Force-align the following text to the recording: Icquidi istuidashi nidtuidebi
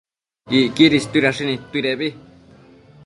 Icquidi 0.59 0.95
istuidashi 0.99 1.43
nidtuidebi 1.45 2.09